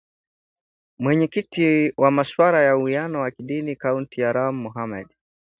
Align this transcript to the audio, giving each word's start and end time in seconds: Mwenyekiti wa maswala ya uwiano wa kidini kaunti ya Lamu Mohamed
Mwenyekiti 0.99 1.93
wa 1.97 2.11
maswala 2.11 2.61
ya 2.63 2.77
uwiano 2.77 3.19
wa 3.21 3.31
kidini 3.31 3.75
kaunti 3.75 4.21
ya 4.21 4.33
Lamu 4.33 4.61
Mohamed 4.63 5.07